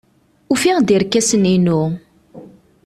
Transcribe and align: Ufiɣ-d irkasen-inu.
Ufiɣ-d 0.51 0.89
irkasen-inu. 0.95 1.81